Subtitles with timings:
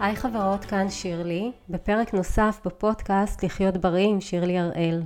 [0.00, 5.02] היי חברות, כאן שירלי, בפרק נוסף בפודקאסט לחיות בריא עם שירלי הראל.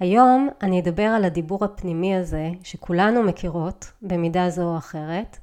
[0.00, 5.38] היום אני אדבר על הדיבור הפנימי הזה שכולנו מכירות במידה זו או אחרת.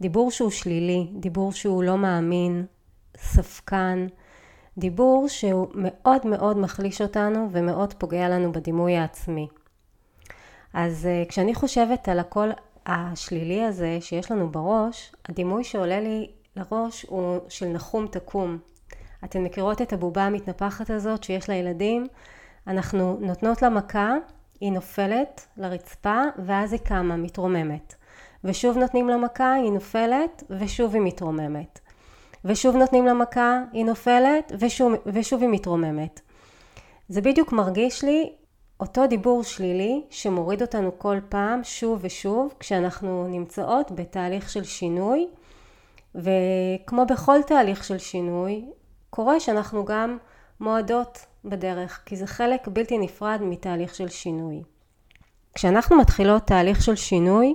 [0.00, 2.66] דיבור שהוא שלילי, דיבור שהוא לא מאמין,
[3.16, 4.06] ספקן,
[4.78, 9.48] דיבור שהוא מאוד מאוד מחליש אותנו ומאוד פוגע לנו בדימוי העצמי.
[10.74, 12.52] אז אה, כשאני חושבת על הקול
[12.86, 18.58] השלילי הזה שיש לנו בראש, הדימוי שעולה לי לראש הוא של נחום תקום.
[19.24, 22.06] אתן מכירות את הבובה המתנפחת הזאת שיש לילדים?
[22.66, 24.14] אנחנו נותנות לה מכה,
[24.60, 27.94] היא נופלת לרצפה ואז היא קמה, מתרוממת.
[28.44, 31.78] ושוב נותנים לה מכה, היא נופלת ושוב היא מתרוממת.
[32.44, 36.20] ושוב נותנים לה מכה, היא נופלת ושוב, ושוב היא מתרוממת.
[37.08, 38.32] זה בדיוק מרגיש לי
[38.80, 45.28] אותו דיבור שלילי שמוריד אותנו כל פעם שוב ושוב כשאנחנו נמצאות בתהליך של שינוי
[46.14, 48.64] וכמו בכל תהליך של שינוי
[49.10, 50.18] קורה שאנחנו גם
[50.60, 54.62] מועדות בדרך כי זה חלק בלתי נפרד מתהליך של שינוי.
[55.54, 57.54] כשאנחנו מתחילות תהליך של שינוי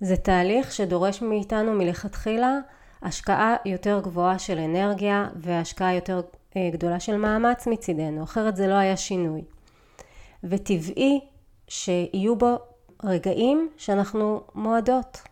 [0.00, 2.58] זה תהליך שדורש מאיתנו מלכתחילה
[3.02, 6.20] השקעה יותר גבוהה של אנרגיה והשקעה יותר
[6.56, 9.42] אה, גדולה של מאמץ מצידנו אחרת זה לא היה שינוי.
[10.44, 11.20] וטבעי
[11.68, 12.58] שיהיו בו
[13.04, 15.22] רגעים שאנחנו מועדות.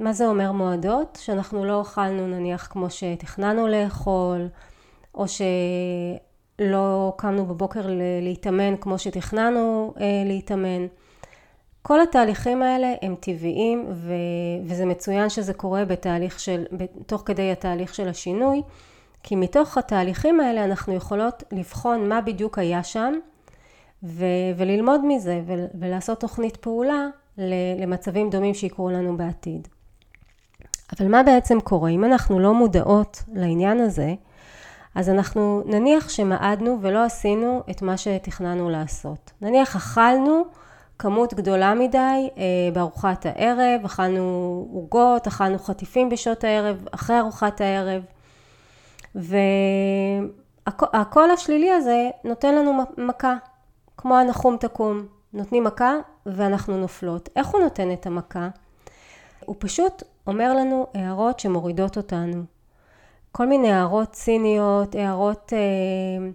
[0.00, 1.18] מה זה אומר מועדות?
[1.22, 4.48] שאנחנו לא אכלנו נניח כמו שתכננו לאכול,
[5.14, 7.86] או שלא קמנו בבוקר
[8.22, 10.86] להתאמן כמו שתכננו אה, להתאמן.
[11.82, 14.12] כל התהליכים האלה הם טבעיים ו...
[14.64, 16.64] וזה מצוין שזה קורה בתהליך של,
[17.06, 18.62] תוך כדי התהליך של השינוי,
[19.22, 23.14] כי מתוך התהליכים האלה אנחנו יכולות לבחון מה בדיוק היה שם
[24.02, 24.24] ו...
[24.56, 25.52] וללמוד מזה ו...
[25.74, 27.06] ולעשות תוכנית פעולה
[27.78, 29.68] למצבים דומים שיקרו לנו בעתיד.
[30.92, 31.90] אבל מה בעצם קורה?
[31.90, 34.14] אם אנחנו לא מודעות לעניין הזה,
[34.94, 39.32] אז אנחנו נניח שמעדנו ולא עשינו את מה שתכננו לעשות.
[39.42, 40.44] נניח אכלנו
[40.98, 44.22] כמות גדולה מדי אה, בארוחת הערב, אכלנו
[44.72, 48.02] עוגות, אכלנו חטיפים בשעות הערב, אחרי ארוחת הערב,
[50.64, 53.34] והקול השלילי הזה נותן לנו מכה,
[53.96, 55.06] כמו הנחום תקום.
[55.32, 55.94] נותנים מכה
[56.26, 57.28] ואנחנו נופלות.
[57.36, 58.48] איך הוא נותן את המכה?
[59.44, 62.42] הוא פשוט אומר לנו הערות שמורידות אותנו.
[63.32, 66.28] כל מיני הערות ציניות, הערות, אה,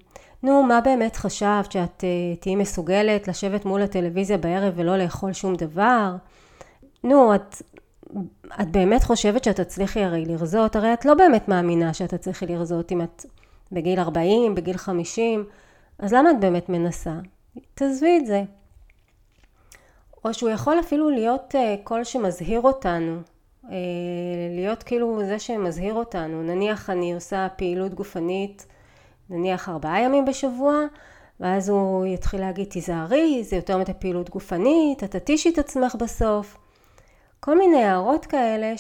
[0.43, 5.55] נו, מה באמת חשבת שאת אה, תהיי מסוגלת לשבת מול הטלוויזיה בערב ולא לאכול שום
[5.55, 6.15] דבר?
[7.03, 7.61] נו, את,
[8.61, 10.75] את באמת חושבת שאת תצליחי הרי לרזות?
[10.75, 13.25] הרי את לא באמת מאמינה שאת תצליחי לרזות אם את
[13.71, 15.45] בגיל 40, בגיל 50,
[15.99, 17.13] אז למה את באמת מנסה?
[17.73, 18.43] תעזבי את זה.
[20.25, 23.21] או שהוא יכול אפילו להיות אה, קול שמזהיר אותנו,
[24.49, 26.43] להיות כאילו זה שמזהיר אותנו.
[26.43, 28.65] נניח אני עושה פעילות גופנית,
[29.29, 30.79] נניח ארבעה ימים בשבוע,
[31.39, 36.57] ואז הוא יתחיל להגיד תיזהרי, זה יותר מדי פעילות גופנית, את תתישי את עצמך בסוף.
[37.39, 38.73] כל מיני הערות כאלה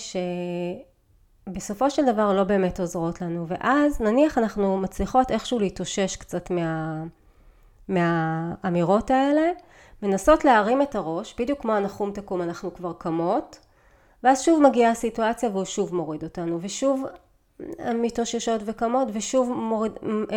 [1.47, 3.47] שבסופו של דבר לא באמת עוזרות לנו.
[3.47, 7.03] ואז נניח אנחנו מצליחות איכשהו להתאושש קצת מה...
[7.87, 9.51] מהאמירות האלה,
[10.03, 13.59] מנסות להרים את הראש, בדיוק כמו הנחום תקום אנחנו כבר קמות,
[14.23, 17.03] ואז שוב מגיעה הסיטואציה והוא שוב מוריד אותנו, ושוב
[17.95, 19.91] מתאוששות וקמות, ושוב מוריד,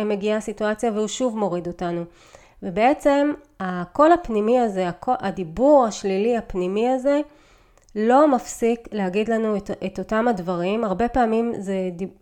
[0.05, 2.03] מגיעה הסיטואציה והוא שוב מוריד אותנו.
[2.63, 7.21] ובעצם הקול הפנימי הזה, הדיבור השלילי הפנימי הזה,
[7.95, 11.75] לא מפסיק להגיד לנו את, את אותם הדברים, הרבה פעמים זה,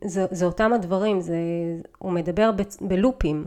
[0.06, 1.38] זה, זה אותם הדברים, זה,
[2.00, 3.46] הוא מדבר ב, בלופים.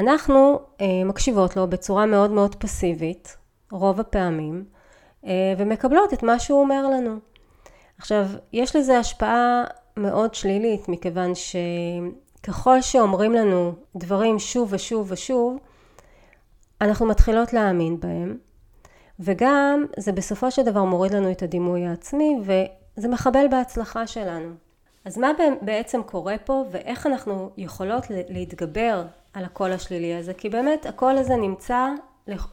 [0.00, 3.36] ואנחנו אה, מקשיבות לו בצורה מאוד מאוד פסיבית,
[3.72, 4.64] רוב הפעמים,
[5.58, 7.18] ומקבלות את מה שהוא אומר לנו.
[7.98, 9.64] עכשיו, יש לזה השפעה
[9.96, 15.58] מאוד שלילית, מכיוון שככל שאומרים לנו דברים שוב ושוב ושוב,
[16.80, 18.36] אנחנו מתחילות להאמין בהם,
[19.20, 24.50] וגם זה בסופו של דבר מוריד לנו את הדימוי העצמי, וזה מחבל בהצלחה שלנו.
[25.04, 25.30] אז מה
[25.62, 30.34] בעצם קורה פה, ואיך אנחנו יכולות להתגבר על הקול השלילי הזה?
[30.34, 31.88] כי באמת הקול הזה נמצא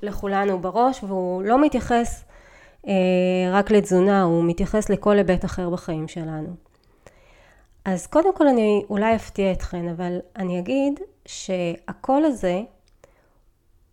[0.02, 2.31] לכולנו בראש, והוא לא מתייחס אה,
[3.52, 6.56] רק לתזונה, הוא מתייחס לכל היבט אחר בחיים שלנו.
[7.86, 12.62] אז קודם כל אני אולי אפתיע אתכן, אבל אני אגיד שהקול הזה,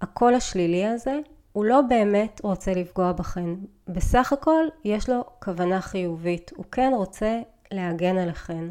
[0.01, 1.19] הקול השלילי הזה,
[1.53, 3.51] הוא לא באמת רוצה לפגוע בכן.
[3.89, 7.41] בסך הכל יש לו כוונה חיובית, הוא כן רוצה
[7.73, 8.65] להגן עליכן.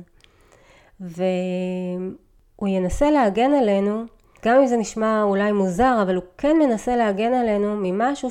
[0.99, 4.03] והוא ינסה להגן עלינו
[4.45, 8.29] גם אם זה נשמע אולי מוזר, אבל הוא כן מנסה להגן עלינו ממשהו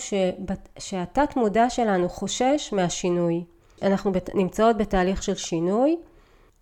[0.78, 3.44] שהתת מודע שלנו חושש מהשינוי.
[3.82, 5.96] אנחנו נמצאות בתהליך של שינוי,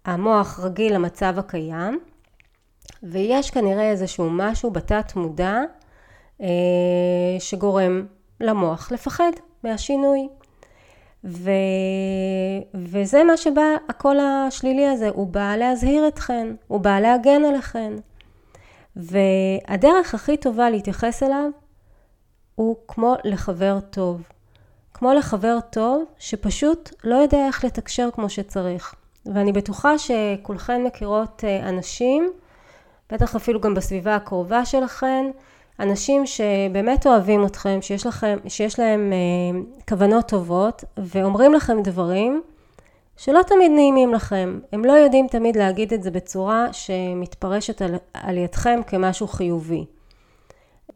[0.05, 2.00] המוח רגיל למצב הקיים,
[3.02, 5.61] ויש כנראה איזשהו משהו בתת מודע
[6.40, 6.47] אה,
[7.38, 8.06] שגורם
[8.40, 9.32] למוח לפחד
[9.64, 10.29] מהשינוי.
[11.25, 11.50] ו...
[12.75, 17.93] וזה מה שבא, הקול השלילי הזה, הוא בא להזהיר אתכן, הוא בא להגן עליכן.
[18.96, 21.50] והדרך הכי טובה להתייחס אליו
[22.55, 24.23] הוא כמו לחבר טוב.
[24.94, 28.94] כמו לחבר טוב שפשוט לא יודע איך לתקשר כמו שצריך.
[29.26, 32.32] ואני בטוחה שכולכן מכירות אה, אנשים,
[33.12, 35.26] בטח אפילו גם בסביבה הקרובה שלכן,
[35.81, 42.43] אנשים שבאמת אוהבים אתכם, שיש, לכם, שיש להם אה, כוונות טובות, ואומרים לכם דברים
[43.16, 44.61] שלא תמיד נעימים לכם.
[44.72, 49.84] הם לא יודעים תמיד להגיד את זה בצורה שמתפרשת על, על ידכם כמשהו חיובי.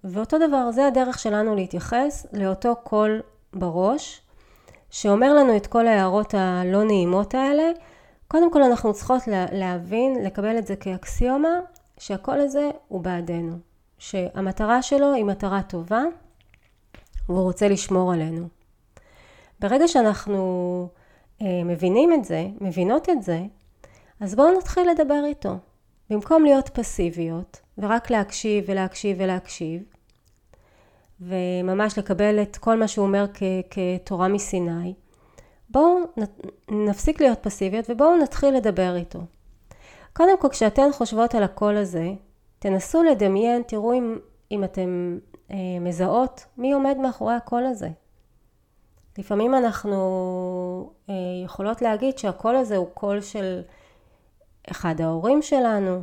[0.04, 3.20] ואותו דבר, זה הדרך שלנו להתייחס לאותו קול
[3.52, 4.20] בראש,
[4.90, 7.70] שאומר לנו את כל ההערות הלא נעימות האלה.
[8.28, 9.22] קודם כל אנחנו צריכות
[9.52, 11.58] להבין, לקבל את זה כאקסיומה,
[11.98, 13.58] שהקול הזה הוא בעדנו.
[13.98, 16.02] שהמטרה שלו היא מטרה טובה,
[17.28, 18.48] והוא רוצה לשמור עלינו.
[19.60, 20.88] ברגע שאנחנו
[21.40, 23.40] מבינים את זה, מבינות את זה,
[24.20, 25.56] אז בואו נתחיל לדבר איתו.
[26.10, 29.82] במקום להיות פסיביות, ורק להקשיב ולהקשיב ולהקשיב,
[31.20, 34.94] וממש לקבל את כל מה שהוא אומר כ- כתורה מסיני,
[35.70, 35.98] בואו
[36.70, 39.20] נפסיק להיות פסיביות ובואו נתחיל לדבר איתו.
[40.12, 42.12] קודם כל, כשאתן חושבות על הקול הזה,
[42.58, 44.18] תנסו לדמיין, תראו אם,
[44.50, 45.18] אם אתן
[45.50, 47.88] אה, מזהות מי עומד מאחורי הקול הזה.
[49.18, 53.60] לפעמים אנחנו אה, יכולות להגיד שהקול הזה הוא קול של
[54.70, 56.02] אחד ההורים שלנו,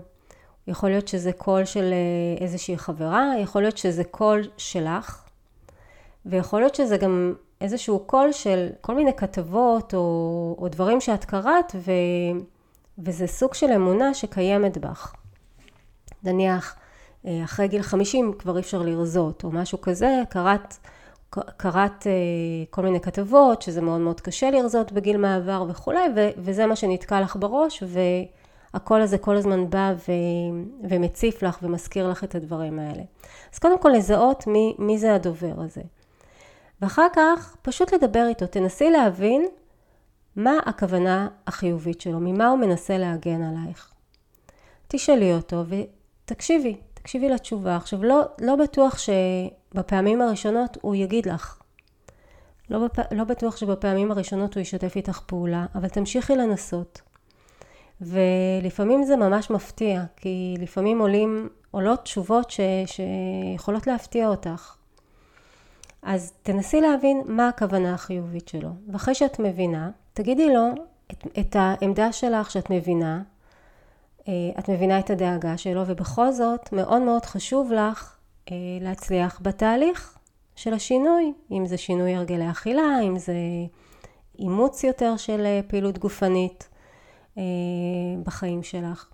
[0.68, 5.24] יכול להיות שזה קול של אה, איזושהי חברה, יכול להיות שזה קול שלך,
[6.26, 11.76] ויכול להיות שזה גם איזשהו קול של כל מיני כתבות או, או דברים שאת קראת,
[11.76, 11.92] ו,
[12.98, 15.14] וזה סוג של אמונה שקיימת בך.
[16.24, 16.76] נניח,
[17.26, 20.78] אה, אחרי גיל 50 כבר אי אפשר לרזות, או משהו כזה, קראת,
[21.30, 22.12] קראת אה,
[22.70, 26.00] כל מיני כתבות, שזה מאוד מאוד קשה לרזות בגיל מעבר וכולי,
[26.38, 27.84] וזה מה שנתקע לך בראש,
[28.74, 30.12] והקול הזה כל הזמן בא ו,
[30.90, 33.04] ומציף לך ומזכיר לך את הדברים האלה.
[33.54, 35.82] אז קודם כל לזהות מי, מי זה הדובר הזה.
[36.82, 39.46] ואחר כך פשוט לדבר איתו, תנסי להבין
[40.36, 43.92] מה הכוונה החיובית שלו, ממה הוא מנסה להגן עלייך.
[44.88, 45.64] תשאלי אותו
[46.26, 47.76] תקשיבי, תקשיבי לתשובה.
[47.76, 48.98] עכשיו, לא, לא בטוח
[49.76, 51.62] שבפעמים הראשונות הוא יגיד לך.
[52.70, 53.00] לא, בפ...
[53.12, 57.02] לא בטוח שבפעמים הראשונות הוא ישתף איתך פעולה, אבל תמשיכי לנסות.
[58.02, 62.60] ולפעמים זה ממש מפתיע, כי לפעמים עולים, עולות תשובות ש...
[62.86, 64.76] שיכולות להפתיע אותך.
[66.04, 68.70] אז תנסי להבין מה הכוונה החיובית שלו.
[68.92, 70.68] ואחרי שאת מבינה, תגידי לו
[71.12, 73.22] את, את העמדה שלך שאת מבינה,
[74.28, 78.15] אה, את מבינה את הדאגה שלו, ובכל זאת מאוד מאוד חשוב לך
[78.82, 80.18] להצליח בתהליך
[80.56, 83.34] של השינוי, אם זה שינוי הרגלי אכילה, אם זה
[84.40, 86.70] אימוץ יותר של אה, פעילות גופנית
[88.24, 89.08] בחיים שלך.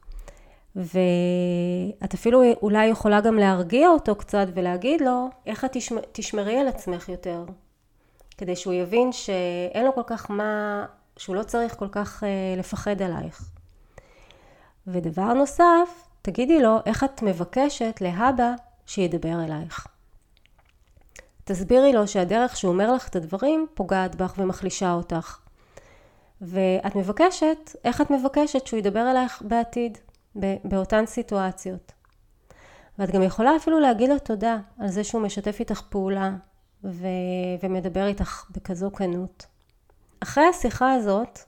[0.76, 5.78] ואת אפילו אולי יכולה גם להרגיע אותו קצת ולהגיד לו איך את
[6.12, 7.46] תשמרי על עצמך יותר,
[8.38, 10.86] כדי שהוא יבין שאין לו כל כך מה,
[11.18, 12.24] שהוא לא צריך כל כך
[12.58, 13.52] לפחד עלייך.
[14.88, 18.54] ודבר נוסף, תגידי לו איך את מבקשת להבא
[18.92, 19.88] שידבר אלייך.
[21.44, 25.40] תסבירי לו שהדרך שהוא אומר לך את הדברים פוגעת בך ומחלישה אותך.
[26.42, 29.98] ואת מבקשת, איך את מבקשת שהוא ידבר אלייך בעתיד,
[30.64, 31.92] באותן סיטואציות.
[33.00, 36.32] ואת גם יכולה אפילו להגיד לו תודה על זה שהוא משתף איתך פעולה
[36.84, 37.08] ו-
[37.64, 39.46] ומדבר איתך בכזו כנות.
[40.20, 41.40] אחרי השיחה הזאת,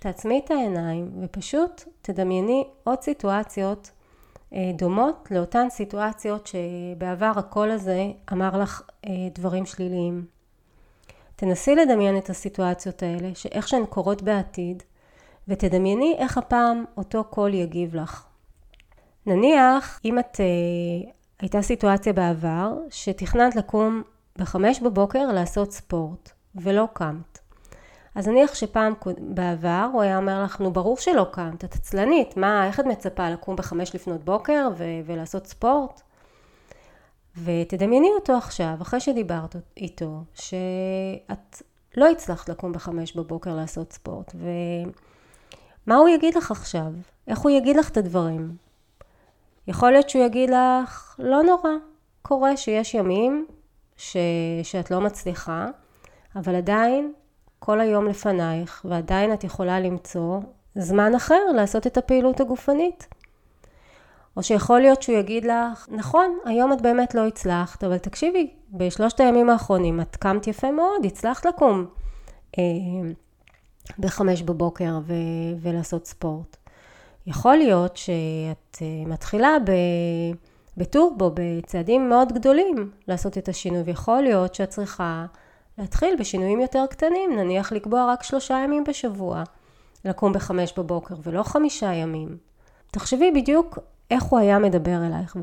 [0.00, 3.90] תעצמי את העיניים ופשוט תדמייני עוד סיטואציות
[4.74, 10.24] דומות לאותן סיטואציות שבעבר הקול הזה אמר לך אה, דברים שליליים.
[11.36, 14.82] תנסי לדמיין את הסיטואציות האלה, שאיך שהן קורות בעתיד,
[15.48, 18.26] ותדמייני איך הפעם אותו קול יגיב לך.
[19.26, 24.02] נניח, אם את, אה, הייתה סיטואציה בעבר, שתכננת לקום
[24.38, 27.38] בחמש בבוקר לעשות ספורט, ולא קמת.
[28.18, 32.66] אז נניח שפעם בעבר הוא היה אומר לך, נו ברור שלא קמת, את עצלנית, מה,
[32.66, 36.02] איך את מצפה לקום בחמש לפנות בוקר ו- ולעשות ספורט?
[37.44, 41.62] ותדמייני אותו עכשיו, אחרי שדיברת איתו, שאת
[41.96, 46.92] לא הצלחת לקום בחמש בבוקר לעשות ספורט, ומה הוא יגיד לך עכשיו?
[47.28, 48.56] איך הוא יגיד לך את הדברים?
[49.66, 51.70] יכול להיות שהוא יגיד לך, לא נורא,
[52.22, 53.46] קורה שיש ימים
[53.96, 54.16] ש...
[54.62, 55.66] שאת לא מצליחה,
[56.36, 57.12] אבל עדיין
[57.58, 60.40] כל היום לפנייך, ועדיין את יכולה למצוא
[60.74, 63.06] זמן אחר לעשות את הפעילות הגופנית.
[64.36, 69.20] או שיכול להיות שהוא יגיד לך, נכון, היום את באמת לא הצלחת, אבל תקשיבי, בשלושת
[69.20, 71.86] הימים האחרונים את קמת יפה מאוד, הצלחת לקום
[72.58, 72.62] אה,
[73.98, 75.14] בחמש בבוקר ו-
[75.60, 76.56] ולעשות ספורט.
[77.26, 79.70] יכול להיות שאת אה, מתחילה ב...
[80.76, 85.26] בטורבו, בצעדים מאוד גדולים לעשות את השינוי, ויכול להיות שאת צריכה
[85.78, 89.42] להתחיל בשינויים יותר קטנים, נניח לקבוע רק שלושה ימים בשבוע,
[90.04, 92.36] לקום בחמש בבוקר ולא חמישה ימים.
[92.90, 93.78] תחשבי בדיוק
[94.10, 95.36] איך הוא היה מדבר אלייך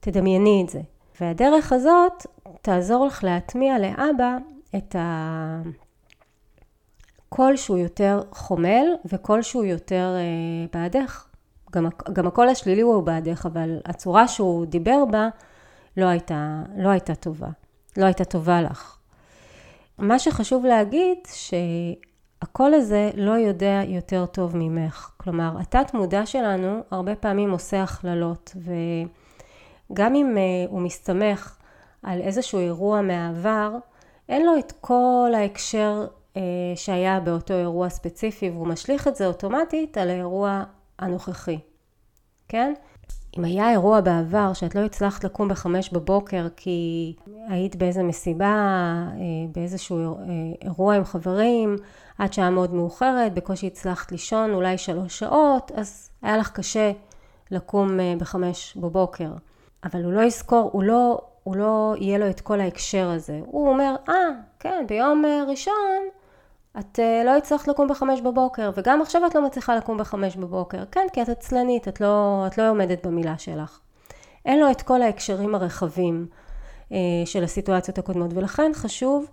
[0.00, 0.80] ותדמייני את זה.
[1.20, 2.26] והדרך הזאת
[2.62, 4.36] תעזור לך להטמיע לאבא
[4.76, 4.96] את
[7.28, 11.26] הקול שהוא יותר חומל וקול שהוא יותר אה, בעדך.
[11.72, 15.28] גם, גם הקול השלילי הוא בעדך, אבל הצורה שהוא דיבר בה
[15.96, 17.48] לא הייתה, לא הייתה טובה.
[17.96, 18.99] לא הייתה טובה לך.
[20.00, 25.10] מה שחשוב להגיד, שהקול הזה לא יודע יותר טוב ממך.
[25.16, 28.56] כלומר, התת מודע שלנו הרבה פעמים עושה הכללות,
[29.90, 31.56] וגם אם uh, הוא מסתמך
[32.02, 33.76] על איזשהו אירוע מהעבר,
[34.28, 36.38] אין לו את כל ההקשר uh,
[36.76, 40.62] שהיה באותו אירוע ספציפי, והוא משליך את זה אוטומטית על האירוע
[40.98, 41.58] הנוכחי,
[42.48, 42.74] כן?
[43.38, 47.14] אם היה אירוע בעבר שאת לא הצלחת לקום בחמש בבוקר כי
[47.48, 49.20] היית באיזה מסיבה, אה,
[49.54, 50.22] באיזשהו אה,
[50.62, 51.76] אירוע עם חברים,
[52.18, 56.92] עד שעה מאוד מאוחרת, בקושי הצלחת לישון אולי שלוש שעות, אז היה לך קשה
[57.50, 59.30] לקום אה, בחמש בבוקר.
[59.84, 63.40] אבל הוא לא יזכור, הוא לא, הוא לא יהיה לו את כל ההקשר הזה.
[63.46, 66.00] הוא אומר, אה, ah, כן, ביום ראשון
[66.78, 70.84] את uh, לא הצלחת לקום בחמש בבוקר, וגם עכשיו את לא מצליחה לקום בחמש בבוקר.
[70.92, 73.80] כן, כי את עצלנית, את לא, את לא עומדת במילה שלך.
[74.44, 76.26] אין לו את כל ההקשרים הרחבים
[76.88, 76.92] uh,
[77.24, 79.26] של הסיטואציות הקודמות, ולכן חשוב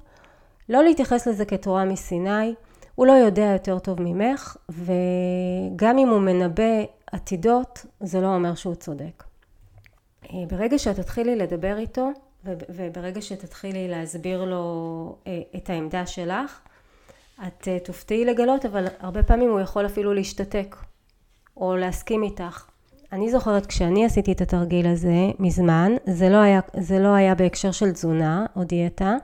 [0.69, 2.55] לא להתייחס לזה כתורה מסיני.
[2.95, 8.75] הוא לא יודע יותר טוב ממך, וגם אם הוא מנבא עתידות, זה לא אומר שהוא
[8.75, 9.23] צודק.
[10.23, 12.09] Uh, ברגע שאת תתחילי לדבר איתו,
[12.45, 15.15] וברגע שתתחילי להסביר לו
[15.55, 16.59] את העמדה שלך,
[17.47, 20.75] את uh, תופתעי לגלות, אבל הרבה פעמים הוא יכול אפילו להשתתק,
[21.57, 22.65] או להסכים איתך.
[23.11, 27.71] אני זוכרת כשאני עשיתי את התרגיל הזה מזמן, זה לא היה, זה לא היה בהקשר
[27.71, 29.15] של תזונה או דיאטה,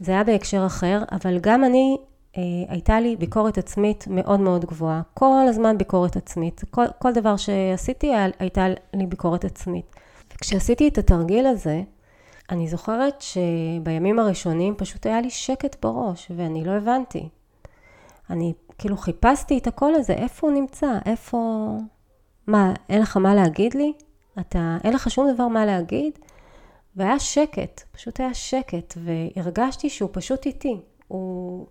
[0.00, 1.96] זה היה בהקשר אחר, אבל גם אני,
[2.36, 5.02] אה, הייתה לי ביקורת עצמית מאוד מאוד גבוהה.
[5.14, 6.64] כל הזמן ביקורת עצמית.
[6.70, 9.96] כל, כל דבר שעשיתי הייתה לי ביקורת עצמית.
[10.34, 11.82] וכשעשיתי את התרגיל הזה,
[12.50, 17.28] אני זוכרת שבימים הראשונים פשוט היה לי שקט בראש, ואני לא הבנתי.
[18.30, 21.68] אני כאילו חיפשתי את הקול הזה, איפה הוא נמצא, איפה...
[22.46, 23.92] מה, אין לך מה להגיד לי?
[24.40, 26.18] אתה, אין לך שום דבר מה להגיד?
[26.96, 30.80] והיה שקט, פשוט היה שקט, והרגשתי שהוא פשוט איתי.
[31.08, 31.66] הוא,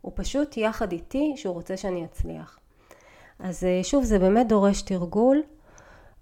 [0.00, 2.58] הוא פשוט יחד איתי, שהוא רוצה שאני אצליח.
[3.38, 5.42] אז אה, שוב, זה באמת דורש תרגול,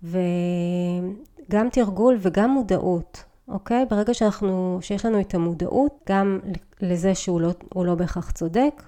[0.02, 3.86] וגם תרגול וגם מודעות, אוקיי?
[3.90, 6.40] ברגע שאנחנו, שיש לנו את המודעות, גם
[6.80, 8.82] לזה שהוא לא, לא בהכרח צודק,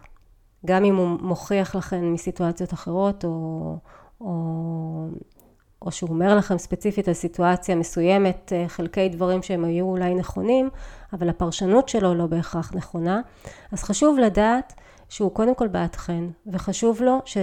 [0.67, 3.77] גם אם הוא מוכיח לכם מסיטואציות אחרות, או,
[4.21, 5.07] או,
[5.83, 10.71] או שהוא אומר לכם ספציפית על סיטואציה מסוימת, אה, חלקי דברים שהם היו אולי נכונים,
[11.13, 13.21] אבל הפרשנות שלו לא בהכרח נכונה.
[13.73, 14.75] אז חשוב לדעת
[15.09, 17.37] שהוא קודם כל בעדכן, וחשוב לו, ש...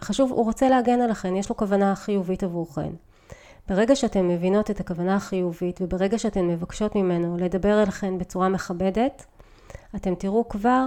[0.00, 2.90] חשוב, הוא רוצה להגן עליכם, יש לו כוונה חיובית עבורכם.
[3.68, 9.26] ברגע שאתן מבינות את הכוונה החיובית, וברגע שאתן מבקשות ממנו לדבר אליכן בצורה מכבדת,
[9.96, 10.84] אתם תראו כבר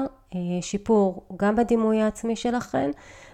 [0.61, 2.91] שיפור גם בדימוי העצמי שלכם,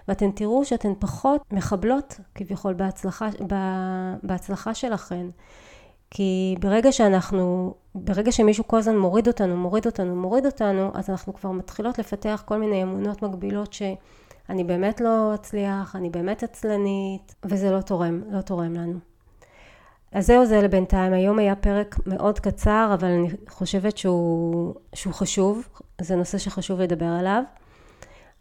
[0.08, 3.30] ואתם תראו שאתן פחות מחבלות כביכול בהצלחה,
[4.24, 5.30] בהצלחה שלכם.
[6.12, 11.34] כי ברגע שאנחנו, ברגע שמישהו כל הזמן מוריד אותנו, מוריד אותנו, מוריד אותנו, אז אנחנו
[11.34, 17.72] כבר מתחילות לפתח כל מיני אמונות מגבילות שאני באמת לא אצליח, אני באמת עצלנית, וזה
[17.72, 19.15] לא תורם, לא תורם לנו.
[20.16, 25.68] אז זהו זה לבינתיים, היום היה פרק מאוד קצר, אבל אני חושבת שהוא, שהוא חשוב,
[26.02, 27.44] זה נושא שחשוב לדבר עליו.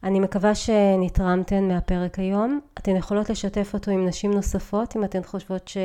[0.04, 2.60] אני מקווה שנתרמתן מהפרק היום.
[2.78, 5.76] אתן יכולות לשתף אותו עם נשים נוספות, אם אתן חושבות ש...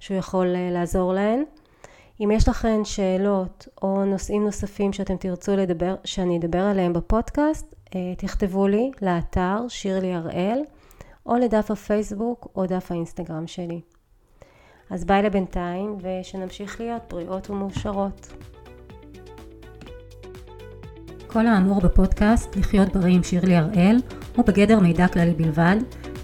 [0.00, 1.44] שהוא יכול אה, לעזור להן.
[2.20, 8.14] אם יש לכן שאלות או נושאים נוספים שאתם תרצו לדבר, שאני אדבר עליהם בפודקאסט, אה,
[8.18, 10.58] תכתבו לי לאתר שירלי הראל,
[11.26, 13.80] או לדף הפייסבוק או דף האינסטגרם שלי.
[14.90, 18.32] אז ביי לבינתיים, ושנמשיך להיות בריאות ומאושרות.
[21.26, 23.96] כל האמור בפודקאסט לחיות בריא עם שירלי הראל
[24.36, 25.76] הוא בגדר מידע כללי בלבד,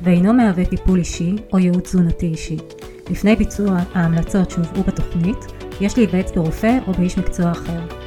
[0.03, 2.57] ואינו מהווה טיפול אישי או ייעוץ תזונתי אישי.
[3.11, 5.39] לפני ביצוע ההמלצות שהובאו בתוכנית,
[5.81, 8.02] יש להיוועץ ברופא או באיש מקצוע אחר.